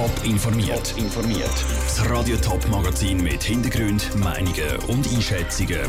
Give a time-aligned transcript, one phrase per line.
[0.00, 0.94] Top informiert.
[0.96, 1.64] informiert.
[1.84, 5.82] Das Radio Top Magazin mit Hintergrund, Meinungen und Einschätzungen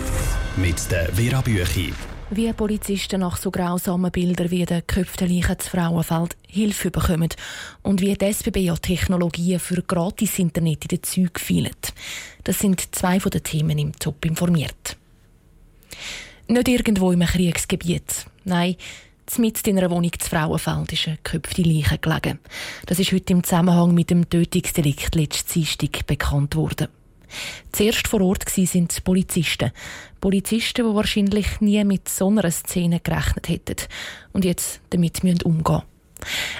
[0.57, 1.93] mit der Vera Büchi.
[2.29, 7.29] Wie Polizisten nach so grausamen Bildern wie der geköpften Leichen zu Frauenfeld Hilfe bekommen
[7.83, 11.71] und wie die SBB ja Technologien für Gratis-Internet in den Zügen fehlen.
[12.43, 14.97] Das sind zwei von den Themen im Top informiert.
[16.49, 18.25] Nicht irgendwo im Kriegsgebiet.
[18.43, 18.75] Nein,
[19.37, 22.39] mit in einer Wohnung zu Frauenfeld ist eine geköpfte Leiche gelegen.
[22.85, 26.87] Das ist heute im Zusammenhang mit dem Tötungsdelikt letzten Dienstag bekannt worden.
[27.71, 29.71] Zuerst vor Ort waren die Polizisten.
[30.19, 33.87] Polizisten, die wahrscheinlich nie mit so einer Szene gerechnet hätten
[34.33, 35.83] und jetzt damit umgehen müssen.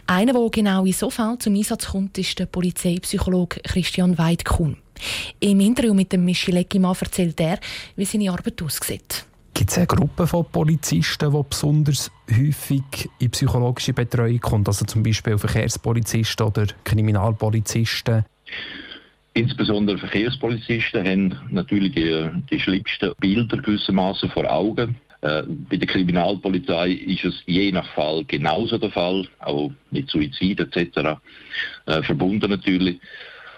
[0.07, 4.77] Einer, der genau in so Fällen zum Einsatz kommt, ist der Polizeipsychologe Christian Weidkuhn.
[5.39, 7.59] Im Interview mit dem Michel Eckimann erzählt er,
[7.95, 9.25] wie seine Arbeit aussieht.
[9.61, 12.81] Gibt es eine Gruppe von Polizisten, die besonders häufig
[13.19, 14.67] in psychologische Betreuung kommt?
[14.67, 18.25] Also zum Beispiel Verkehrspolizisten oder Kriminalpolizisten?
[19.35, 24.95] Insbesondere Verkehrspolizisten haben natürlich die, die schlimmsten Bilder gewissermaßen vor Augen.
[25.21, 30.59] Äh, bei der Kriminalpolizei ist es je nach Fall genauso der Fall, auch mit Suizid
[30.59, 31.19] etc.
[31.85, 32.99] Äh, verbunden natürlich.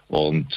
[0.09, 0.53] Und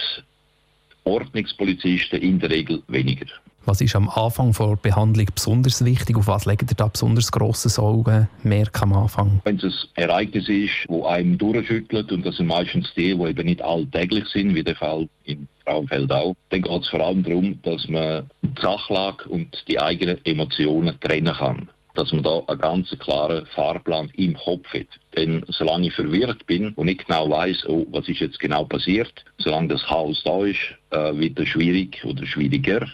[1.04, 3.26] Ordnungspolizisten in der Regel weniger.
[3.66, 6.16] Was ist am Anfang der Behandlung besonders wichtig?
[6.16, 9.40] Auf was legt ihr da besonders grosses Augenmerk am Anfang?
[9.42, 13.44] Wenn es ein Ereignis ist, das einem durchschüttelt, und das sind meistens die, die eben
[13.44, 17.58] nicht alltäglich sind, wie der Fall in Frauenfeld auch, dann geht es vor allem darum,
[17.64, 22.90] dass man die Sachlage und die eigenen Emotionen trennen kann dass man da einen ganz
[22.98, 24.86] klaren Fahrplan im Kopf hat.
[25.16, 29.24] Denn solange ich verwirrt bin und nicht genau weiß, oh, was ist jetzt genau passiert,
[29.38, 30.58] solange das Chaos da ist,
[30.90, 32.86] äh, wird es schwierig oder schwieriger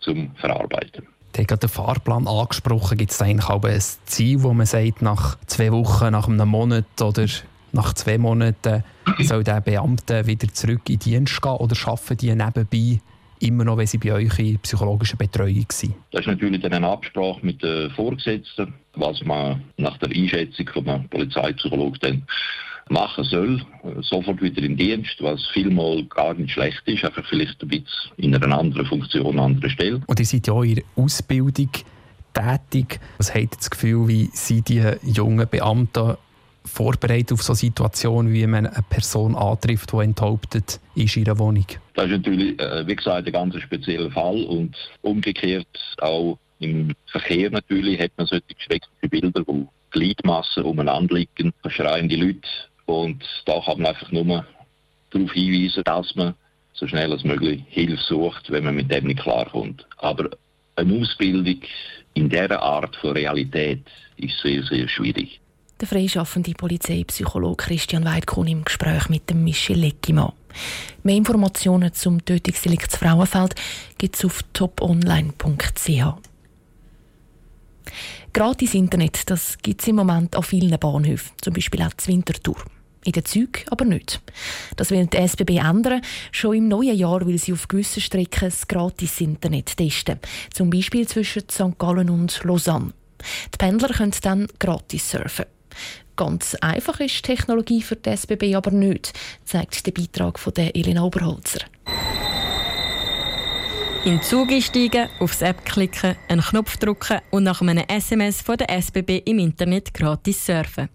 [0.00, 1.06] zum Verarbeiten.
[1.32, 2.98] Du hast den Fahrplan angesprochen.
[2.98, 7.00] Gibt es eigentlich auch ein Ziel, wo man sagt, nach zwei Wochen, nach einem Monat
[7.00, 7.26] oder
[7.72, 8.82] nach zwei Monaten
[9.20, 13.00] soll der Beamte wieder zurück in den Dienst gehen oder arbeiten die nebenbei
[13.40, 15.94] immer noch, wenn sie bei euch in psychologischer Betreuung sind?
[16.10, 20.88] Das ist natürlich dann eine Absprache mit den Vorgesetzten, was man nach der Einschätzung von
[20.88, 22.22] einem Polizeipsychologen dann
[22.90, 23.62] machen soll,
[24.00, 28.34] sofort wieder in Dienst, was vielmal gar nicht schlecht ist, einfach vielleicht ein bisschen in
[28.34, 30.00] einer anderen Funktion, an einer anderen Stelle.
[30.06, 31.70] Und ihr seid ja auch in der Ausbildung
[32.32, 33.00] tätig.
[33.16, 36.16] Was habt ihr das Gefühl, wie sind die jungen Beamten
[36.64, 41.66] vorbereitet auf so Situationen, wie man eine Person antrifft, die enthauptet ist in ihrer Wohnung?
[41.94, 45.66] Das ist natürlich, äh, wie gesagt, ein ganz spezieller Fall und umgekehrt
[46.00, 52.48] auch im Verkehr natürlich hat man solche schreckliche Bilder, wo Gliedmassen umeinander liegen, schreiende Leute
[52.88, 54.46] und da kann man einfach nur
[55.10, 56.34] darauf hinweisen, dass man
[56.72, 59.86] so schnell als möglich Hilfe sucht, wenn man mit dem nicht klarkommt.
[59.98, 60.30] Aber
[60.74, 61.60] eine Ausbildung
[62.14, 63.84] in dieser Art von Realität
[64.16, 65.38] ist sehr, sehr schwierig.
[65.78, 70.32] Der freischaffende Polizeipsychologe Christian Weidkuhn im Gespräch mit dem Michel Leckimann.
[71.02, 73.54] Mehr Informationen zum Tötungsdelikt Frauenfeld
[73.98, 75.90] gibt es auf toponline.ch.
[78.32, 82.56] Gratis Internet, das gibt es im Moment an vielen Bahnhöfen, zum Beispiel auch zur Winterthur.
[83.08, 84.20] In den Zügen aber nicht.
[84.76, 86.02] Das will die SBB ändern.
[86.30, 90.20] Schon im neuen Jahr will sie auf gewissen Strecken das Gratis-Internet testen.
[90.52, 91.78] Zum Beispiel zwischen St.
[91.78, 92.92] Gallen und Lausanne.
[93.46, 95.46] Die Pendler können dann gratis surfen.
[96.16, 100.76] Ganz einfach ist die Technologie für die SBB aber nicht, zeigt der Beitrag von der
[100.76, 101.60] Elena Oberholzer.
[104.04, 108.58] In den Zug einsteigen, aufs App klicken, einen Knopf drücken und nach einem SMS von
[108.58, 110.90] der SBB im Internet gratis surfen.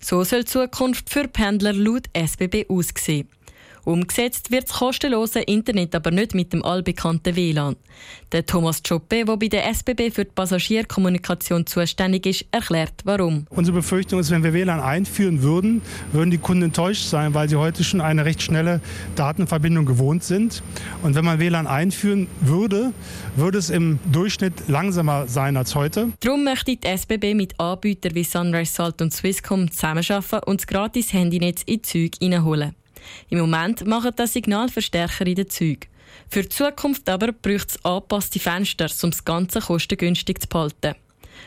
[0.00, 3.28] So soll die Zukunft für Pendler laut SBB aussehen.
[3.86, 7.76] Umgesetzt wird das kostenlose Internet aber nicht mit dem allbekannten WLAN.
[8.32, 13.46] Der Thomas Choppe, der bei der SBB für die Passagierkommunikation zuständig ist, erklärt, warum.
[13.48, 17.54] Unsere Befürchtung ist, wenn wir WLAN einführen würden, würden die Kunden enttäuscht sein, weil sie
[17.54, 18.80] heute schon eine recht schnelle
[19.14, 20.64] Datenverbindung gewohnt sind.
[21.04, 22.92] Und wenn man WLAN einführen würde,
[23.36, 26.08] würde es im Durchschnitt langsamer sein als heute.
[26.18, 31.12] Darum möchte die SBB mit Anbietern wie Sunrise Salt und Swisscom zusammenarbeiten und das gratis
[31.12, 32.74] Handynetz in Züge reinholen.
[33.28, 35.88] Im Moment machen das Signalverstärker in den Zügen.
[36.28, 40.94] Für die Zukunft aber braucht es angepasste Fenster, um das Ganze kostengünstig zu behalten.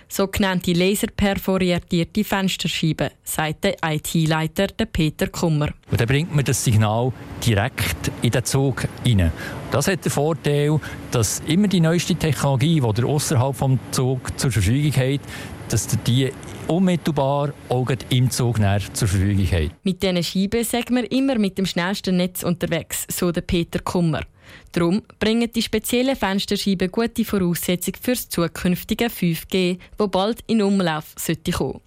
[0.08, 5.70] Sogenannte laserperforierte Fensterscheiben, sagt der IT-Leiter Peter Kummer.
[5.92, 7.12] Und dann bringt man das Signal
[7.46, 9.32] direkt in den Zug rein.
[9.72, 10.80] Das hat den Vorteil,
[11.12, 15.22] dass immer die neueste Technologie, die ihr außerhalb des Zugs zur Verfügung hat,
[15.69, 16.31] dass die
[16.68, 18.60] unmittelbar auch im Zug
[18.94, 19.71] zur Verfügung haben.
[19.83, 24.24] Mit diesen Scheiben sagt man immer mit dem schnellsten Netz unterwegs, so der Peter Kummer.
[24.71, 31.13] Darum bringen die speziellen Fensterscheiben gute Voraussetzungen für das zukünftige 5G, wo bald in Umlauf
[31.18, 31.81] sollte kommen.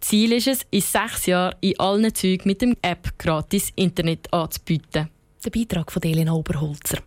[0.00, 5.08] Ziel ist es, in sechs Jahren in allen Zügen mit dem App gratis Internet anzubieten.
[5.44, 6.98] Der Beitrag von Elena Oberholzer.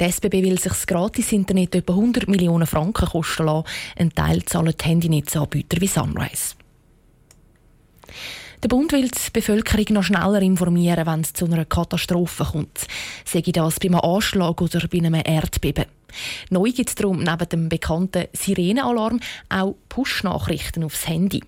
[0.00, 3.66] Die SBB will sich das Gratis-Internet etwa 100 Millionen Franken kosten lassen.
[3.96, 6.54] Ein Teil zahlen die Handynetzanbieter wie Sunrise.
[8.62, 12.86] Der Bund will die Bevölkerung noch schneller informieren, wenn es zu einer Katastrophe kommt.
[13.26, 15.84] Sei das bei einem Anschlag oder bei einem Erdbeben.
[16.48, 19.20] Neu gibt es darum neben dem bekannten Sirenenalarm
[19.50, 21.42] auch Push-Nachrichten aufs Handy.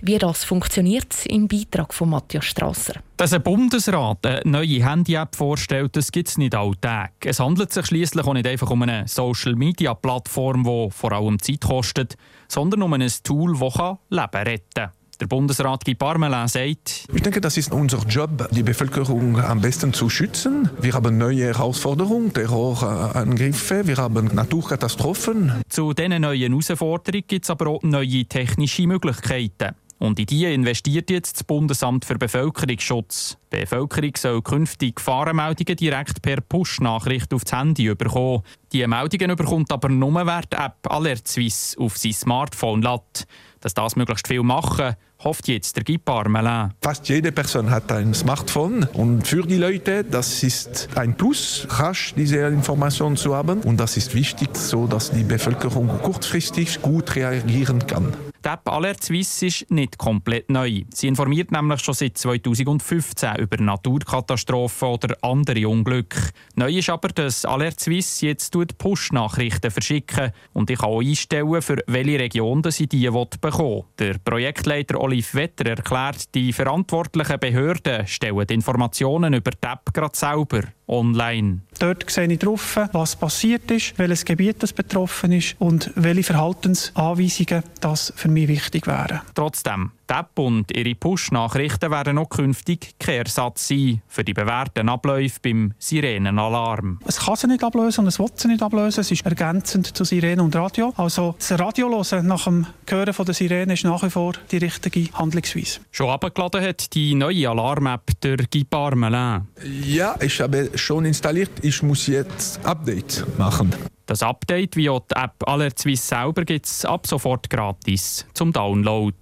[0.00, 2.94] Wie das funktioniert, im Beitrag von Matthias Strasser.
[3.16, 7.12] Dass ein Bundesrat eine neue Handy-App vorstellt, das gibt es nicht alltag.
[7.24, 12.16] Es handelt sich schließlich auch nicht einfach um eine Social-Media-Plattform, die vor allem Zeit kostet,
[12.48, 13.76] sondern um ein Tool, das
[14.08, 14.90] Leben retten kann.
[15.20, 19.92] Der Bundesrat Guy Parmelin sagt, ich denke, das ist unser Job, die Bevölkerung am besten
[19.92, 20.70] zu schützen.
[20.80, 25.60] Wir haben neue Herausforderungen, Terrorangriffe, wir haben Naturkatastrophen.
[25.68, 29.74] Zu diesen neuen Herausforderungen gibt es aber auch neue technische Möglichkeiten.
[29.98, 33.36] Und in die investiert jetzt das Bundesamt für Bevölkerungsschutz.
[33.52, 38.42] Die Bevölkerung soll künftig Gefahrenmeldungen direkt per Push-Nachricht aufs Handy bekommen.
[38.72, 43.26] Die Meldungen bekommt aber nur, wer die App Alert Suisse auf sein Smartphone lädt.
[43.60, 46.72] Dass das möglichst viel machen, hofft jetzt der Guy Parmelin.
[46.80, 52.14] Fast jede Person hat ein Smartphone und für die Leute das ist ein Plus, rasch
[52.16, 57.86] diese Informationen zu haben und das ist wichtig, so dass die Bevölkerung kurzfristig gut reagieren
[57.86, 58.14] kann.
[58.42, 60.84] Die App Alert Suisse ist nicht komplett neu.
[60.94, 66.30] Sie informiert nämlich schon seit 2015 über Naturkatastrophen oder andere Unglücke.
[66.54, 71.82] Neu ist aber, dass Alert Suisse jetzt Push-Nachrichten verschicken und ich kann auch einstellen, für
[71.86, 73.84] welche Region sie die bekommen will.
[73.98, 80.16] Der Projektleiter Olive Wetter erklärt, die verantwortlichen Behörden stellen die Informationen über die App gerade
[80.16, 81.60] selber online.
[81.80, 87.64] Dort sehe ich drauf, was passiert ist, welches Gebiet das betroffen ist und welche Verhaltensanweisungen
[87.80, 89.22] das für mich wichtig wären.
[89.34, 95.72] Trotzdem, App und ihre Push-Nachrichten werden auch künftig Kehrsatz sein für die bewährten Abläufe beim
[95.78, 97.00] Sirenenalarm.
[97.06, 99.00] Es kann sie nicht ablösen und es will sie nicht ablösen.
[99.00, 100.92] Es ist ergänzend zu Sirene und Radio.
[100.96, 104.58] Also das Radio hören nach dem Hören von der Sirene ist nach wie vor die
[104.58, 105.80] richtige Handlungsweise.
[105.90, 109.46] Schon abgeladen hat die neue Alarm-App der Guy Parmelin.
[109.84, 111.50] Ja, ich habe schon installiert.
[111.62, 113.74] Ich muss jetzt Update machen.
[114.06, 119.16] Das Update wie auch die App Alertswiss selber gibt es ab sofort gratis zum Download.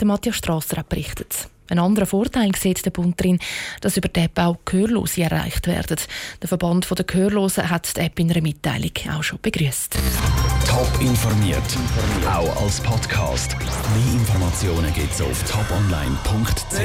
[0.00, 1.48] Der Matthias Strasser hat berichtet.
[1.70, 3.38] Ein anderer Vorteil sieht der Bund darin,
[3.82, 5.98] dass über die App auch Gehörlose erreicht werden.
[6.40, 9.98] Der Verband der Gehörlosen hat die App in einer Mitteilung auch schon begrüßt.
[10.66, 11.62] Top informiert,
[12.26, 13.54] auch als Podcast.
[13.58, 16.78] Mehr Informationen gibt es auf toponline.ch.